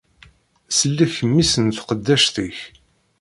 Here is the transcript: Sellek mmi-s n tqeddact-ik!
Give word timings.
Sellek 0.77 1.15
mmi-s 1.29 1.53
n 1.63 1.67
tqeddact-ik! 1.77 2.59